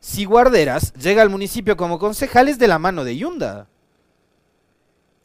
Si 0.00 0.24
Guarderas 0.24 0.92
llega 0.94 1.22
al 1.22 1.30
municipio 1.30 1.76
como 1.76 1.98
concejal 1.98 2.48
es 2.48 2.58
de 2.58 2.68
la 2.68 2.78
mano 2.78 3.04
de 3.04 3.16
Yunda. 3.16 3.68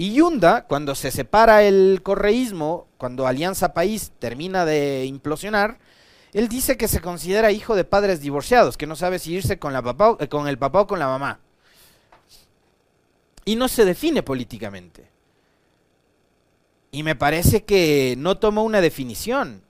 Y 0.02 0.16
Yunda, 0.16 0.66
cuando 0.66 0.96
se 0.96 1.12
separa 1.12 1.62
el 1.62 2.00
correísmo, 2.02 2.88
cuando 2.98 3.28
Alianza 3.28 3.76
País 3.76 4.12
termina 4.18 4.66
de 4.66 5.06
implosionar, 5.06 5.78
él 6.34 6.50
dice 6.50 6.76
que 6.76 6.88
se 6.88 7.02
considera 7.02 7.52
hijo 7.52 7.76
de 7.76 7.84
padres 7.84 8.20
divorciados, 8.20 8.78
que 8.78 8.88
no 8.88 8.96
sabe 8.96 9.20
si 9.20 9.34
irse 9.34 9.60
con, 9.60 9.74
la 9.74 9.84
papá, 9.84 10.18
eh, 10.20 10.28
con 10.28 10.48
el 10.48 10.58
papá 10.58 10.82
o 10.82 10.88
con 10.88 10.98
la 10.98 11.06
mamá. 11.06 11.40
Y 13.46 13.56
no 13.56 13.68
se 13.68 13.86
define 13.86 14.24
políticamente. 14.24 15.08
Y 16.90 17.04
me 17.04 17.16
parece 17.16 17.64
que 17.64 18.16
no 18.18 18.40
tomó 18.40 18.64
una 18.64 18.82
definición. 18.82 19.62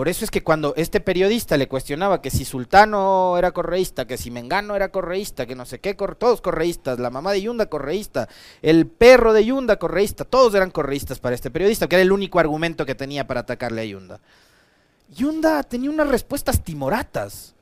Por 0.00 0.08
eso 0.08 0.24
es 0.24 0.30
que 0.30 0.42
cuando 0.42 0.72
este 0.78 0.98
periodista 1.00 1.58
le 1.58 1.68
cuestionaba 1.68 2.22
que 2.22 2.30
si 2.30 2.46
Sultano 2.46 3.36
era 3.36 3.52
correísta, 3.52 4.06
que 4.06 4.16
si 4.16 4.30
Mengano 4.30 4.74
era 4.74 4.90
correísta, 4.90 5.44
que 5.44 5.54
no 5.54 5.66
sé 5.66 5.78
qué, 5.78 5.92
todos 5.92 6.40
correístas, 6.40 6.98
la 6.98 7.10
mamá 7.10 7.32
de 7.32 7.42
Yunda 7.42 7.66
correísta, 7.66 8.26
el 8.62 8.86
perro 8.86 9.34
de 9.34 9.44
Yunda 9.44 9.78
correísta, 9.78 10.24
todos 10.24 10.54
eran 10.54 10.70
correístas 10.70 11.18
para 11.18 11.34
este 11.34 11.50
periodista, 11.50 11.86
que 11.86 11.96
era 11.96 12.02
el 12.02 12.12
único 12.12 12.38
argumento 12.38 12.86
que 12.86 12.94
tenía 12.94 13.26
para 13.26 13.40
atacarle 13.40 13.82
a 13.82 13.84
Yunda. 13.84 14.20
Yunda 15.10 15.62
tenía 15.64 15.90
unas 15.90 16.08
respuestas 16.08 16.64
timoratas. 16.64 17.54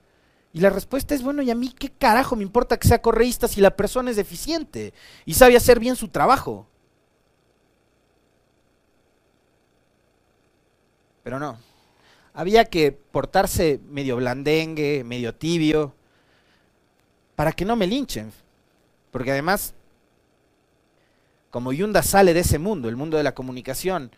Y 0.53 0.61
la 0.61 0.71
respuesta 0.71 1.17
es, 1.17 1.25
bueno, 1.25 1.43
¿y 1.43 1.51
a 1.51 1.57
mí 1.57 1.75
qué 1.77 1.91
carajo 1.91 2.37
me 2.37 2.45
importa 2.45 2.77
que 2.77 2.87
sea 2.87 3.03
correísta 3.03 3.49
si 3.49 3.61
la 3.61 3.75
persona 3.75 4.13
es 4.13 4.19
eficiente 4.19 4.95
y 5.25 5.35
sabe 5.35 5.57
hacer 5.57 5.81
bien 5.81 5.97
su 5.97 6.07
trabajo? 6.07 6.69
Pero 11.25 11.41
no. 11.41 11.68
Había 12.39 12.67
que 12.67 12.93
portarse 12.93 13.81
medio 13.91 14.15
blandengue, 14.15 15.03
medio 15.03 15.35
tibio, 15.35 15.97
para 17.35 17.51
que 17.51 17.65
no 17.65 17.75
me 17.75 17.89
linchen. 17.89 18.31
Porque 19.11 19.33
además, 19.33 19.75
como 21.51 21.73
Yunda 21.73 22.01
sale 22.01 22.35
de 22.35 22.41
ese 22.41 22.61
mundo, 22.61 22.89
el 22.89 22.95
mundo 22.95 23.17
de 23.17 23.25
la 23.25 23.35
comunicación, 23.35 24.13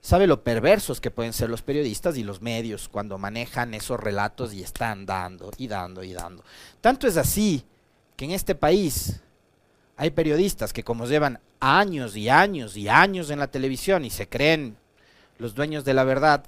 sabe 0.00 0.26
lo 0.26 0.42
perversos 0.42 1.02
que 1.02 1.10
pueden 1.10 1.34
ser 1.34 1.50
los 1.50 1.60
periodistas 1.60 2.16
y 2.16 2.24
los 2.24 2.40
medios 2.40 2.88
cuando 2.88 3.18
manejan 3.18 3.74
esos 3.74 4.00
relatos 4.00 4.54
y 4.54 4.62
están 4.62 5.04
dando 5.04 5.50
y 5.58 5.68
dando 5.68 6.02
y 6.02 6.14
dando. 6.14 6.42
Tanto 6.80 7.06
es 7.06 7.18
así 7.18 7.66
que 8.16 8.24
en 8.24 8.30
este 8.30 8.54
país 8.54 9.20
hay 9.98 10.08
periodistas 10.08 10.72
que 10.72 10.84
como 10.84 11.04
llevan 11.04 11.38
años 11.60 12.16
y 12.16 12.30
años 12.30 12.78
y 12.78 12.88
años 12.88 13.28
en 13.28 13.40
la 13.40 13.50
televisión 13.50 14.06
y 14.06 14.10
se 14.10 14.26
creen 14.26 14.78
los 15.38 15.54
dueños 15.54 15.84
de 15.84 15.94
la 15.94 16.04
verdad, 16.04 16.44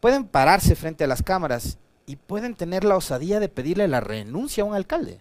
pueden 0.00 0.26
pararse 0.26 0.76
frente 0.76 1.04
a 1.04 1.08
las 1.08 1.22
cámaras 1.22 1.78
y 2.06 2.16
pueden 2.16 2.54
tener 2.54 2.84
la 2.84 2.96
osadía 2.96 3.40
de 3.40 3.48
pedirle 3.48 3.88
la 3.88 4.00
renuncia 4.00 4.62
a 4.62 4.66
un 4.66 4.74
alcalde. 4.74 5.20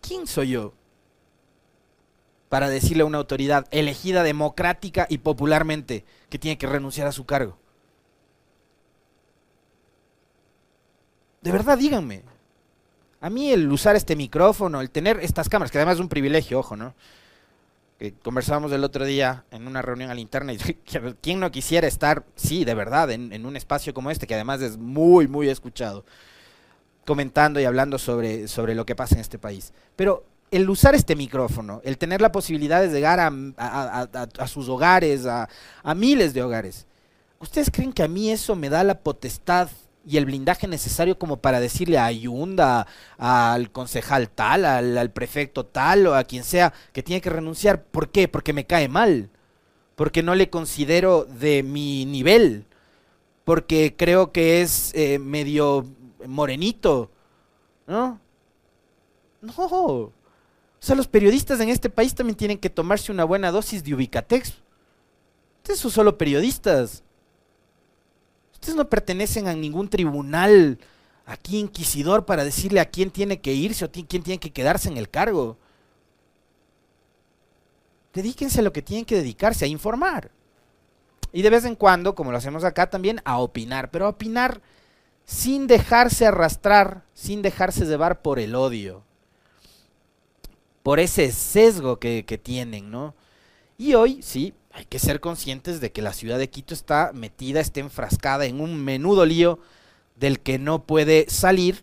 ¿Quién 0.00 0.26
soy 0.26 0.50
yo 0.50 0.72
para 2.48 2.68
decirle 2.68 3.02
a 3.02 3.06
una 3.06 3.18
autoridad 3.18 3.66
elegida 3.72 4.22
democrática 4.22 5.06
y 5.10 5.18
popularmente 5.18 6.04
que 6.28 6.38
tiene 6.38 6.58
que 6.58 6.66
renunciar 6.66 7.06
a 7.08 7.12
su 7.12 7.26
cargo? 7.26 7.58
De 11.42 11.52
verdad, 11.52 11.78
díganme. 11.78 12.22
A 13.20 13.30
mí 13.30 13.50
el 13.50 13.70
usar 13.70 13.96
este 13.96 14.16
micrófono, 14.16 14.80
el 14.80 14.90
tener 14.90 15.18
estas 15.20 15.48
cámaras, 15.48 15.70
que 15.70 15.78
además 15.78 15.94
es 15.94 16.00
un 16.00 16.08
privilegio, 16.08 16.60
ojo, 16.60 16.76
¿no? 16.76 16.94
Que 17.98 18.12
conversábamos 18.12 18.72
el 18.72 18.84
otro 18.84 19.04
día 19.06 19.44
en 19.50 19.66
una 19.66 19.80
reunión 19.80 20.10
al 20.10 20.18
interna 20.18 20.52
y 20.52 20.58
quién 21.22 21.40
no 21.40 21.50
quisiera 21.50 21.86
estar, 21.86 22.24
sí, 22.34 22.64
de 22.64 22.74
verdad, 22.74 23.10
en, 23.10 23.46
un 23.46 23.56
espacio 23.56 23.94
como 23.94 24.10
este, 24.10 24.26
que 24.26 24.34
además 24.34 24.60
es 24.60 24.76
muy, 24.76 25.28
muy 25.28 25.48
escuchado, 25.48 26.04
comentando 27.06 27.58
y 27.58 27.64
hablando 27.64 27.98
sobre, 27.98 28.48
sobre 28.48 28.74
lo 28.74 28.84
que 28.84 28.94
pasa 28.94 29.14
en 29.14 29.22
este 29.22 29.38
país. 29.38 29.72
Pero 29.96 30.24
el 30.50 30.68
usar 30.68 30.94
este 30.94 31.16
micrófono, 31.16 31.80
el 31.84 31.98
tener 31.98 32.20
la 32.20 32.32
posibilidad 32.32 32.80
de 32.80 32.88
llegar 32.88 33.20
a, 33.20 33.30
a, 33.58 34.46
sus 34.46 34.68
hogares, 34.68 35.26
a, 35.26 35.48
miles 35.94 36.34
de 36.34 36.42
hogares, 36.42 36.86
¿ustedes 37.40 37.70
creen 37.70 37.92
que 37.92 38.02
a 38.02 38.08
mí 38.08 38.30
eso 38.30 38.54
me 38.54 38.68
da 38.68 38.84
la 38.84 38.98
potestad 38.98 39.68
y 40.06 40.16
el 40.16 40.24
blindaje 40.24 40.68
necesario 40.68 41.18
como 41.18 41.38
para 41.38 41.58
decirle 41.60 41.98
a 41.98 42.06
Ayunda, 42.06 42.86
al 43.18 43.72
concejal 43.72 44.30
tal, 44.30 44.64
al, 44.64 45.10
prefecto 45.10 45.66
tal 45.66 46.06
o 46.06 46.14
a 46.14 46.24
quien 46.24 46.44
sea 46.44 46.72
que 46.92 47.02
tiene 47.02 47.20
que 47.20 47.30
renunciar? 47.30 47.82
¿Por 47.82 48.10
qué? 48.10 48.28
Porque 48.28 48.52
me 48.52 48.66
cae 48.66 48.88
mal, 48.88 49.30
porque 49.96 50.22
no 50.22 50.34
le 50.34 50.48
considero 50.48 51.24
de 51.24 51.62
mi 51.64 52.04
nivel, 52.06 52.66
porque 53.44 53.94
creo 53.96 54.30
que 54.30 54.62
es 54.62 54.92
eh, 54.94 55.18
medio 55.18 55.86
morenito, 56.26 57.10
¿no? 57.86 58.20
No, 59.40 59.52
o 59.58 60.12
sea, 60.78 60.94
los 60.94 61.08
periodistas 61.08 61.58
en 61.60 61.68
este 61.68 61.90
país 61.90 62.14
también 62.14 62.36
tienen 62.36 62.58
que 62.58 62.70
tomarse 62.70 63.10
una 63.10 63.24
buena 63.24 63.50
dosis 63.50 63.82
de 63.82 63.94
ubicatex. 63.94 64.54
Ustedes 65.58 65.80
son 65.80 65.90
solo 65.90 66.16
periodistas. 66.16 67.02
Ustedes 68.66 68.78
no 68.78 68.90
pertenecen 68.90 69.46
a 69.46 69.54
ningún 69.54 69.88
tribunal 69.88 70.80
aquí 71.24 71.60
inquisidor 71.60 72.26
para 72.26 72.42
decirle 72.42 72.80
a 72.80 72.90
quién 72.90 73.12
tiene 73.12 73.40
que 73.40 73.52
irse 73.52 73.84
o 73.84 73.92
quién 73.92 74.24
tiene 74.24 74.40
que 74.40 74.52
quedarse 74.52 74.88
en 74.88 74.96
el 74.96 75.08
cargo. 75.08 75.56
Dedíquense 78.12 78.58
a 78.58 78.62
lo 78.64 78.72
que 78.72 78.82
tienen 78.82 79.04
que 79.04 79.14
dedicarse, 79.14 79.64
a 79.64 79.68
informar. 79.68 80.32
Y 81.32 81.42
de 81.42 81.50
vez 81.50 81.64
en 81.64 81.76
cuando, 81.76 82.16
como 82.16 82.32
lo 82.32 82.38
hacemos 82.38 82.64
acá, 82.64 82.90
también 82.90 83.20
a 83.24 83.38
opinar, 83.38 83.92
pero 83.92 84.06
a 84.06 84.08
opinar 84.08 84.60
sin 85.24 85.68
dejarse 85.68 86.26
arrastrar, 86.26 87.04
sin 87.14 87.42
dejarse 87.42 87.84
llevar 87.84 88.20
por 88.20 88.40
el 88.40 88.56
odio 88.56 89.04
por 90.82 90.98
ese 90.98 91.30
sesgo 91.30 92.00
que, 92.00 92.40
tienen, 92.42 92.90
¿no? 92.90 93.14
Y 93.78 93.94
hoy, 93.94 94.22
sí, 94.22 94.54
hay 94.76 94.84
que 94.84 94.98
ser 94.98 95.20
conscientes 95.20 95.80
de 95.80 95.90
que 95.90 96.02
la 96.02 96.12
ciudad 96.12 96.38
de 96.38 96.50
Quito 96.50 96.74
está 96.74 97.12
metida, 97.14 97.60
está 97.60 97.80
enfrascada 97.80 98.44
en 98.44 98.60
un 98.60 98.84
menudo 98.84 99.24
lío 99.24 99.58
del 100.16 100.38
que 100.40 100.58
no 100.58 100.82
puede 100.82 101.30
salir 101.30 101.82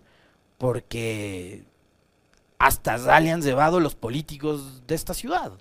porque 0.59 1.63
hasta 2.59 2.97
ya 2.97 3.19
le 3.19 3.31
han 3.31 3.41
llevado 3.41 3.79
los 3.79 3.95
políticos 3.95 4.85
de 4.85 4.93
esta 4.93 5.15
ciudad. 5.15 5.53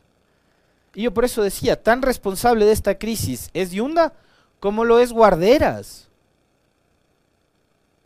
Y 0.94 1.04
yo 1.04 1.14
por 1.14 1.24
eso 1.24 1.42
decía, 1.42 1.82
tan 1.82 2.02
responsable 2.02 2.66
de 2.66 2.72
esta 2.72 2.98
crisis 2.98 3.48
es 3.54 3.70
Yunda 3.70 4.12
como 4.60 4.84
lo 4.84 4.98
es 4.98 5.10
Guarderas. 5.10 6.10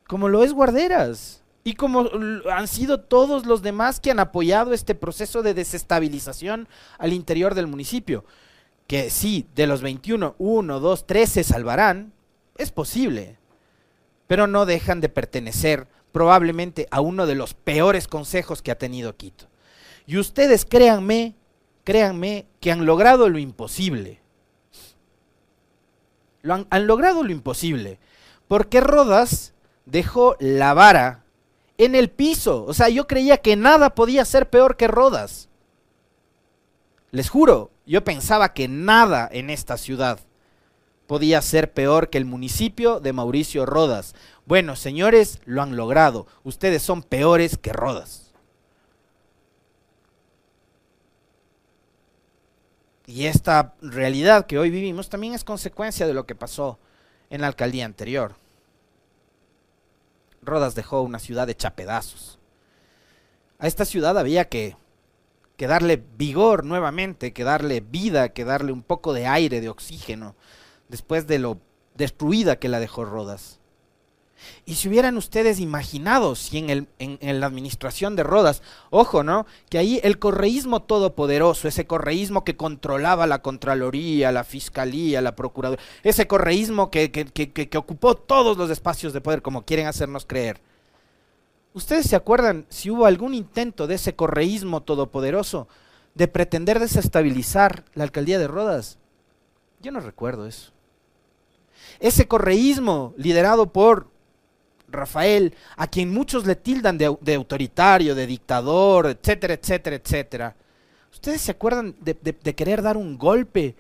Como 0.07 0.29
lo 0.29 0.45
es 0.45 0.53
Guarderas 0.53 1.43
y 1.65 1.75
como 1.75 2.09
han 2.53 2.69
sido 2.69 3.01
todos 3.01 3.45
los 3.45 3.61
demás 3.61 3.99
que 3.99 4.13
han 4.13 4.21
apoyado 4.21 4.73
este 4.73 4.95
proceso 4.95 5.43
de 5.43 5.53
desestabilización 5.53 6.69
al 6.97 7.13
interior 7.13 7.57
del 7.57 7.67
municipio. 7.67 8.25
Que 8.87 9.11
sí, 9.11 9.47
de 9.55 9.67
los 9.67 9.83
21, 9.83 10.37
1, 10.39 10.81
2, 10.81 11.07
3 11.07 11.31
se 11.31 11.45
salvarán, 11.45 12.13
es 12.57 12.71
posible, 12.71 13.39
pero 14.27 14.47
no 14.47 14.67
dejan 14.67 15.01
de 15.01 15.09
pertenecer 15.09 15.89
probablemente 16.13 16.89
a 16.91 17.01
uno 17.01 17.27
de 17.27 17.35
los 17.35 17.55
peores 17.55 18.09
consejos 18.09 18.63
que 18.63 18.71
ha 18.71 18.79
tenido 18.79 19.17
Quito. 19.17 19.49
Y 20.07 20.19
ustedes 20.19 20.65
créanme, 20.65 21.35
créanme 21.85 22.47
que 22.61 22.73
han 22.73 22.87
logrado 22.87 23.29
lo 23.29 23.39
imposible. 23.39 24.21
Lo 26.43 26.55
han, 26.55 26.67
han 26.71 26.87
logrado 26.87 27.25
lo 27.25 27.33
imposible, 27.33 27.99
porque 28.49 28.81
Rodas 28.81 29.53
dejó 29.85 30.37
la 30.39 30.75
vara 30.75 31.25
en 31.79 31.95
el 31.95 32.11
piso. 32.11 32.65
O 32.65 32.75
sea, 32.75 32.89
yo 32.89 33.07
creía 33.07 33.39
que 33.39 33.57
nada 33.57 33.95
podía 33.95 34.25
ser 34.25 34.49
peor 34.49 34.77
que 34.77 34.89
Rodas. 34.89 35.49
Les 37.11 37.29
juro, 37.29 37.71
yo 37.87 38.05
pensaba 38.05 38.53
que 38.53 38.69
nada 38.69 39.29
en 39.31 39.49
esta 39.51 39.77
ciudad 39.77 40.19
podía 41.07 41.41
ser 41.41 41.73
peor 41.73 42.11
que 42.11 42.19
el 42.19 42.25
municipio 42.25 43.01
de 43.01 43.13
Mauricio 43.13 43.65
Rodas. 43.65 44.15
Bueno, 44.45 44.77
señores, 44.77 45.41
lo 45.45 45.63
han 45.63 45.77
logrado. 45.77 46.27
Ustedes 46.43 46.83
son 46.83 47.03
peores 47.03 47.57
que 47.57 47.73
Rodas. 47.73 48.27
Y 53.07 53.27
esta 53.27 53.75
realidad 53.81 54.47
que 54.47 54.59
hoy 54.59 54.69
vivimos 54.69 55.09
también 55.09 55.35
es 55.35 55.45
consecuencia 55.45 56.09
de 56.09 56.15
lo 56.15 56.27
que 56.27 56.35
pasó 56.35 56.79
en 57.31 57.41
la 57.41 57.47
alcaldía 57.47 57.85
anterior. 57.85 58.35
Rodas 60.43 60.75
dejó 60.75 61.03
una 61.03 61.21
ciudad 61.21 61.49
hecha 61.49 61.77
pedazos. 61.77 62.39
A 63.59 63.69
esta 63.69 63.85
ciudad 63.85 64.19
había 64.19 64.49
que, 64.49 64.77
que 65.57 65.67
darle 65.67 66.03
vigor 66.17 66.65
nuevamente, 66.65 67.33
que 67.33 67.45
darle 67.45 67.81
vida, 67.81 68.31
que 68.31 68.45
darle 68.45 68.73
un 68.73 68.83
poco 68.83 69.13
de 69.13 69.27
aire, 69.27 69.61
de 69.61 69.69
oxígeno, 69.69 70.35
después 70.89 71.27
de 71.27 71.39
lo 71.39 71.59
destruida 71.95 72.57
que 72.57 72.69
la 72.69 72.81
dejó 72.81 73.05
Rodas. 73.05 73.59
Y 74.67 74.75
si 74.75 74.89
hubieran 74.89 75.17
ustedes 75.17 75.61
imaginado 75.61 76.35
si 76.35 76.59
en, 76.59 76.69
el, 76.69 76.89
en, 76.99 77.41
la 77.41 77.47
administración 77.47 78.17
de 78.17 78.23
Rodas, 78.23 78.63
ojo, 78.91 79.23
¿no? 79.23 79.47
Que 79.71 79.79
ahí 79.79 79.99
el 80.03 80.19
correísmo 80.19 80.83
todopoderoso, 80.83 81.69
ese 81.69 81.87
correísmo 81.87 82.45
que 82.45 82.57
controlaba 82.57 83.27
la 83.27 83.41
Contraloría, 83.41 84.33
la 84.33 84.45
Fiscalía, 84.45 85.23
la 85.23 85.35
Procuraduría, 85.37 85.83
ese 86.03 86.27
correísmo 86.27 86.91
que, 86.91 87.11
que, 87.11 87.25
que, 87.25 87.51
que 87.51 87.79
ocupó 87.79 88.15
todos 88.15 88.59
los 88.59 88.69
espacios 88.71 89.15
de 89.15 89.23
poder, 89.23 89.41
como 89.41 89.65
quieren 89.65 89.87
hacernos 89.87 90.27
creer. 90.27 90.61
¿Ustedes 91.77 92.07
se 92.07 92.17
acuerdan 92.17 92.65
si 92.71 92.91
hubo 92.91 93.05
algún 93.05 93.35
intento 93.35 93.87
de 93.87 93.97
ese 93.97 94.17
correísmo 94.17 94.83
todopoderoso 94.83 95.69
de 96.15 96.27
pretender 96.27 96.81
desestabilizar 96.81 97.85
la 97.93 98.05
alcaldía 98.05 98.39
de 98.39 98.49
Rodas? 98.49 98.97
Yo 99.83 99.93
no 99.93 100.01
recuerdo 100.01 100.47
eso. 100.47 100.73
Ese 102.01 102.27
correísmo 102.27 103.13
liderado 103.19 103.75
por 103.75 104.09
Rafael, 104.89 105.53
a 105.77 105.87
quien 105.87 106.15
muchos 106.15 106.47
le 106.47 106.57
tildan 106.57 106.97
de, 106.97 107.35
autoritario, 107.35 108.15
de 108.15 108.27
dictador, 108.27 109.09
etcétera, 109.09 109.53
etcétera, 109.53 109.97
etcétera. 109.97 110.57
¿Ustedes 111.13 111.43
se 111.43 111.51
acuerdan 111.51 111.95
de, 112.01 112.55
querer 112.55 112.81
dar 112.81 112.97
un 112.97 113.19
golpe 113.19 113.77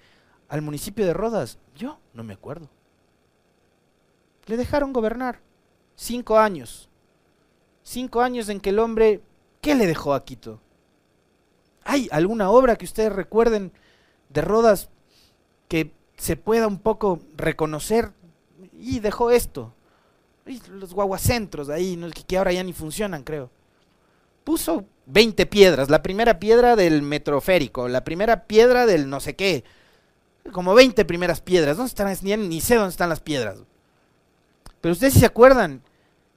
al 0.50 0.60
municipio 0.60 1.06
de 1.06 1.14
Rodas? 1.14 1.56
Yo 1.74 1.98
no 2.12 2.22
me 2.24 2.34
acuerdo. 2.34 2.68
Le 4.44 4.58
dejaron 4.58 4.92
gobernar 4.92 5.40
cinco 5.94 6.38
años. 6.38 6.85
Cinco 7.86 8.20
años 8.20 8.48
en 8.48 8.58
que 8.58 8.70
el 8.70 8.80
hombre, 8.80 9.20
¿qué 9.60 9.76
le 9.76 9.86
dejó 9.86 10.12
a 10.12 10.24
Quito? 10.24 10.58
¿Hay 11.84 12.08
alguna 12.10 12.50
obra 12.50 12.74
que 12.74 12.84
ustedes 12.84 13.12
recuerden 13.12 13.70
de 14.28 14.40
Rodas 14.40 14.88
que 15.68 15.92
se 16.16 16.34
pueda 16.34 16.66
un 16.66 16.80
poco 16.80 17.20
reconocer? 17.36 18.10
Y 18.76 18.98
dejó 18.98 19.30
esto. 19.30 19.72
Y 20.46 20.60
los 20.68 20.94
guaguacentros 20.94 21.68
ahí, 21.68 21.96
que 22.26 22.36
ahora 22.36 22.52
ya 22.52 22.64
ni 22.64 22.72
funcionan, 22.72 23.22
creo. 23.22 23.50
Puso 24.42 24.84
20 25.06 25.46
piedras. 25.46 25.88
La 25.88 26.02
primera 26.02 26.40
piedra 26.40 26.74
del 26.74 27.02
metroférico, 27.02 27.86
la 27.86 28.02
primera 28.02 28.46
piedra 28.48 28.86
del 28.86 29.08
no 29.08 29.20
sé 29.20 29.36
qué. 29.36 29.62
Como 30.50 30.74
20 30.74 31.04
primeras 31.04 31.40
piedras. 31.40 31.76
¿Dónde 31.76 31.90
están? 31.90 32.12
Ni, 32.48 32.60
sé 32.60 32.74
dónde 32.74 32.90
están 32.90 33.10
las 33.10 33.20
piedras. 33.20 33.60
Pero 34.80 34.92
ustedes 34.92 35.14
se 35.14 35.26
acuerdan 35.26 35.82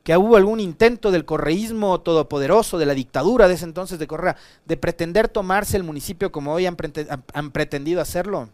que 0.09 0.17
hubo 0.17 0.37
algún 0.37 0.59
intento 0.59 1.11
del 1.11 1.23
correísmo 1.23 2.01
todopoderoso, 2.01 2.79
de 2.79 2.87
la 2.87 2.95
dictadura 2.95 3.47
de 3.47 3.53
ese 3.53 3.65
entonces 3.65 3.99
de 3.99 4.07
Correa, 4.07 4.37
de 4.65 4.75
pretender 4.75 5.27
tomarse 5.27 5.77
el 5.77 5.83
municipio 5.83 6.31
como 6.31 6.51
hoy 6.51 6.65
han, 6.65 6.75
pretendido 7.51 8.01
hacerlo. 8.01 8.49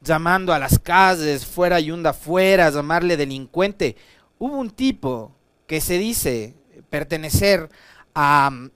Llamando 0.00 0.54
a 0.54 0.58
las 0.58 0.78
calles, 0.78 1.44
fuera 1.44 1.78
Yunda 1.78 2.14
fuera, 2.14 2.70
llamarle 2.70 3.18
delincuente. 3.18 3.96
Hubo 4.38 4.56
un 4.56 4.70
tipo 4.70 5.30
que 5.66 5.82
se 5.82 5.98
dice 5.98 6.54
pertenecer 6.88 7.68
a 8.14 8.48
mm, 8.50 8.70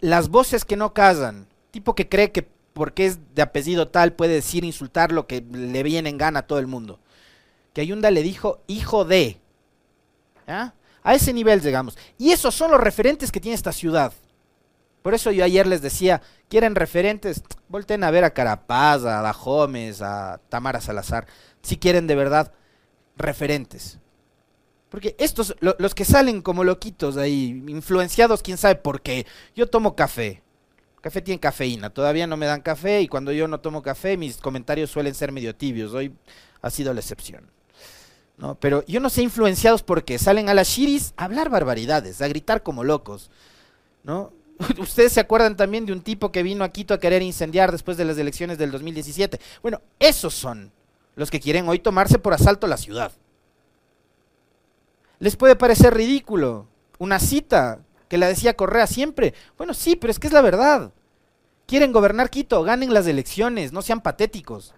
las 0.00 0.30
voces 0.30 0.64
que 0.64 0.76
no 0.78 0.94
casan, 0.94 1.46
tipo 1.70 1.94
que 1.94 2.08
cree 2.08 2.32
que 2.32 2.48
porque 2.72 3.04
es 3.04 3.18
de 3.34 3.42
apellido 3.42 3.88
tal 3.88 4.14
puede 4.14 4.32
decir 4.32 4.64
insultar 4.64 5.12
lo 5.12 5.26
que 5.26 5.44
le 5.52 5.82
viene 5.82 6.08
en 6.08 6.16
gana 6.16 6.38
a 6.38 6.46
todo 6.46 6.60
el 6.60 6.66
mundo. 6.66 6.98
Que 7.74 7.82
Ayunda 7.82 8.10
le 8.10 8.22
dijo 8.22 8.62
hijo 8.68 9.04
de, 9.04 9.41
a 10.46 11.14
ese 11.14 11.32
nivel 11.32 11.60
llegamos. 11.60 11.96
Y 12.18 12.32
esos 12.32 12.54
son 12.54 12.70
los 12.70 12.80
referentes 12.80 13.32
que 13.32 13.40
tiene 13.40 13.54
esta 13.54 13.72
ciudad. 13.72 14.12
Por 15.02 15.14
eso 15.14 15.32
yo 15.32 15.44
ayer 15.44 15.66
les 15.66 15.82
decía, 15.82 16.22
quieren 16.48 16.74
referentes, 16.74 17.42
volten 17.68 18.04
a 18.04 18.10
ver 18.10 18.24
a 18.24 18.30
Carapaz, 18.30 19.04
a 19.04 19.20
Dajomes, 19.20 20.00
a 20.00 20.40
Tamara 20.48 20.80
Salazar, 20.80 21.26
si 21.60 21.76
quieren 21.76 22.06
de 22.06 22.14
verdad 22.14 22.52
referentes. 23.16 23.98
Porque 24.88 25.16
estos, 25.18 25.56
los 25.60 25.94
que 25.94 26.04
salen 26.04 26.42
como 26.42 26.64
loquitos 26.64 27.16
ahí, 27.16 27.64
influenciados, 27.66 28.42
quién 28.42 28.58
sabe 28.58 28.76
por 28.76 29.00
qué. 29.00 29.26
Yo 29.56 29.66
tomo 29.66 29.96
café. 29.96 30.42
Café 31.00 31.22
tiene 31.22 31.40
cafeína. 31.40 31.90
Todavía 31.90 32.26
no 32.26 32.36
me 32.36 32.46
dan 32.46 32.60
café 32.60 33.00
y 33.00 33.08
cuando 33.08 33.32
yo 33.32 33.48
no 33.48 33.58
tomo 33.58 33.82
café, 33.82 34.16
mis 34.16 34.36
comentarios 34.36 34.90
suelen 34.90 35.14
ser 35.14 35.32
medio 35.32 35.56
tibios. 35.56 35.94
Hoy 35.94 36.14
ha 36.60 36.70
sido 36.70 36.92
la 36.92 37.00
excepción. 37.00 37.50
¿No? 38.42 38.56
Pero 38.56 38.84
yo 38.86 38.98
no 38.98 39.08
sé 39.08 39.22
influenciados 39.22 39.84
porque 39.84 40.18
salen 40.18 40.48
a 40.48 40.54
las 40.54 40.66
shiris 40.66 41.14
a 41.16 41.26
hablar 41.26 41.48
barbaridades, 41.48 42.20
a 42.20 42.26
gritar 42.26 42.64
como 42.64 42.82
locos, 42.82 43.30
¿no? 44.02 44.32
Ustedes 44.78 45.12
se 45.12 45.20
acuerdan 45.20 45.56
también 45.56 45.86
de 45.86 45.92
un 45.92 46.02
tipo 46.02 46.32
que 46.32 46.42
vino 46.42 46.64
a 46.64 46.70
Quito 46.70 46.92
a 46.92 46.98
querer 46.98 47.22
incendiar 47.22 47.70
después 47.70 47.96
de 47.96 48.04
las 48.04 48.18
elecciones 48.18 48.58
del 48.58 48.72
2017. 48.72 49.40
Bueno, 49.62 49.80
esos 50.00 50.34
son 50.34 50.72
los 51.14 51.30
que 51.30 51.38
quieren 51.38 51.68
hoy 51.68 51.78
tomarse 51.78 52.18
por 52.18 52.34
asalto 52.34 52.66
la 52.66 52.76
ciudad. 52.76 53.12
Les 55.20 55.36
puede 55.36 55.54
parecer 55.54 55.94
ridículo 55.94 56.66
una 56.98 57.20
cita 57.20 57.78
que 58.08 58.18
la 58.18 58.26
decía 58.26 58.56
Correa 58.56 58.88
siempre. 58.88 59.34
Bueno, 59.56 59.72
sí, 59.72 59.94
pero 59.94 60.10
es 60.10 60.18
que 60.18 60.26
es 60.26 60.32
la 60.32 60.40
verdad. 60.40 60.90
Quieren 61.66 61.92
gobernar 61.92 62.28
Quito, 62.28 62.64
ganen 62.64 62.92
las 62.92 63.06
elecciones, 63.06 63.72
no 63.72 63.82
sean 63.82 64.00
patéticos 64.00 64.74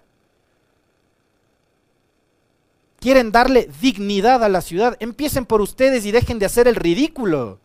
quieren 3.04 3.32
darle 3.32 3.68
dignidad 3.82 4.42
a 4.42 4.48
la 4.48 4.62
ciudad, 4.62 4.96
empiecen 4.98 5.44
por 5.44 5.60
ustedes 5.60 6.06
y 6.06 6.10
dejen 6.10 6.38
de 6.38 6.46
hacer 6.46 6.66
el 6.66 6.74
ridículo. 6.74 7.60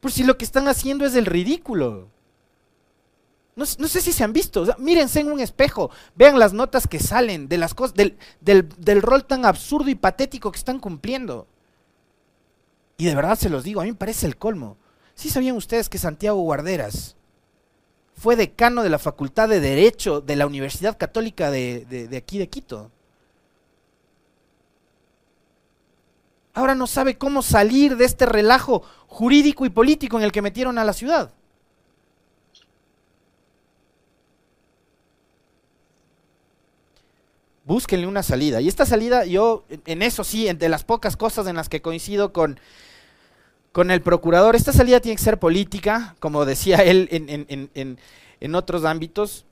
Por 0.00 0.10
si 0.10 0.24
lo 0.24 0.36
que 0.36 0.44
están 0.44 0.66
haciendo 0.66 1.06
es 1.06 1.14
el 1.14 1.26
ridículo. 1.26 2.08
No, 3.54 3.64
sé 3.66 4.00
si 4.00 4.10
se 4.10 4.24
han 4.24 4.32
visto, 4.32 4.66
mírense 4.78 5.20
en 5.20 5.30
un 5.30 5.38
espejo, 5.38 5.92
vean 6.16 6.40
las 6.40 6.54
notas 6.54 6.88
que 6.88 6.98
salen 6.98 7.48
de 7.48 7.56
las 7.56 7.72
cosas, 7.72 7.94
del, 8.40 9.02
rol 9.02 9.24
tan 9.26 9.44
absurdo 9.44 9.90
y 9.90 9.94
patético 9.94 10.50
que 10.50 10.58
están 10.58 10.80
cumpliendo. 10.80 11.46
Y 12.96 13.04
de 13.04 13.14
verdad 13.14 13.38
se 13.38 13.50
los 13.50 13.62
digo, 13.62 13.80
a 13.80 13.84
mí 13.84 13.92
me 13.92 13.96
parece 13.96 14.26
el 14.26 14.38
colmo. 14.38 14.76
¿Sí 15.14 15.30
sabían 15.30 15.54
ustedes 15.54 15.88
que 15.88 15.98
Santiago 15.98 16.42
Guarderas 16.42 17.14
fue 18.16 18.34
decano 18.34 18.82
de 18.82 18.90
la 18.90 18.98
Facultad 18.98 19.48
de 19.48 19.60
Derecho 19.60 20.20
de 20.20 20.34
la 20.34 20.48
Universidad 20.48 20.98
Católica 20.98 21.52
de 21.52 22.08
aquí 22.16 22.38
de 22.38 22.48
Quito? 22.48 22.90
Ahora 26.58 26.74
no 26.74 26.86
sabe 26.86 27.16
cómo 27.16 27.40
salir 27.40 27.96
de 27.96 28.04
este 28.04 28.26
relajo 28.26 28.82
jurídico 29.06 29.64
y 29.64 29.70
político 29.70 30.18
en 30.18 30.24
el 30.24 30.32
que 30.32 30.42
metieron 30.42 30.76
a 30.76 30.84
la 30.84 30.92
ciudad. 30.92 31.30
Búsquenle 37.64 38.06
una 38.06 38.22
salida. 38.22 38.60
Y 38.60 38.66
esta 38.66 38.86
salida, 38.86 39.24
yo, 39.24 39.64
en 39.86 40.02
eso 40.02 40.24
sí, 40.24 40.52
de 40.52 40.68
las 40.68 40.84
pocas 40.84 41.16
cosas 41.16 41.46
en 41.46 41.54
las 41.54 41.68
que 41.68 41.80
coincido 41.80 42.32
con, 42.32 42.58
con 43.70 43.90
el 43.90 44.02
procurador, 44.02 44.56
esta 44.56 44.72
salida 44.72 45.00
tiene 45.00 45.16
que 45.16 45.22
ser 45.22 45.38
política, 45.38 46.16
como 46.18 46.44
decía 46.44 46.76
él 46.84 47.08
en, 47.10 48.54
otros 48.54 48.84
ámbitos. 48.84 49.44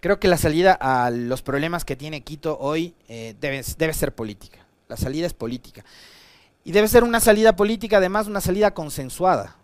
Creo 0.00 0.18
que 0.18 0.28
la 0.28 0.38
salida 0.38 0.72
a 0.72 1.10
los 1.10 1.42
problemas 1.42 1.84
que 1.84 1.94
tiene 1.94 2.22
Quito 2.22 2.58
hoy 2.58 2.94
eh, 3.08 3.34
debe, 3.38 3.62
debe 3.76 3.92
ser 3.92 4.14
política. 4.14 4.64
La 4.88 4.96
salida 4.96 5.26
es 5.26 5.34
política. 5.34 5.84
Y 6.64 6.72
debe 6.72 6.88
ser 6.88 7.04
una 7.04 7.20
salida 7.20 7.56
política, 7.56 7.96
además 7.96 8.26
una 8.26 8.40
salida 8.40 8.72
consensuada. 8.72 9.56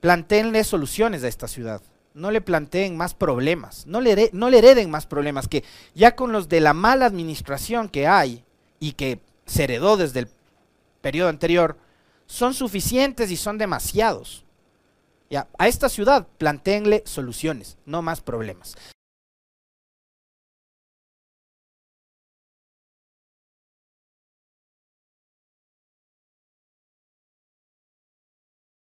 Planteenle 0.00 0.64
soluciones 0.64 1.24
a 1.24 1.28
esta 1.28 1.48
ciudad. 1.48 1.82
No 2.14 2.30
le 2.30 2.40
planteen 2.40 2.96
más 2.96 3.14
problemas. 3.14 3.86
No 3.86 4.00
le, 4.00 4.30
no 4.32 4.48
le 4.48 4.58
hereden 4.58 4.90
más 4.90 5.06
problemas. 5.06 5.48
Que 5.48 5.64
ya 5.94 6.16
con 6.16 6.32
los 6.32 6.48
de 6.48 6.60
la 6.60 6.72
mala 6.72 7.06
administración 7.06 7.88
que 7.88 8.06
hay 8.06 8.44
y 8.80 8.92
que 8.92 9.20
se 9.44 9.64
heredó 9.64 9.96
desde 9.96 10.20
el 10.20 10.28
periodo 11.02 11.28
anterior, 11.28 11.76
son 12.26 12.54
suficientes 12.54 13.30
y 13.30 13.36
son 13.36 13.58
demasiados. 13.58 14.44
Ya, 15.28 15.48
a 15.58 15.68
esta 15.68 15.88
ciudad 15.88 16.26
planteenle 16.38 17.02
soluciones, 17.04 17.76
no 17.84 18.00
más 18.02 18.20
problemas. 18.20 18.76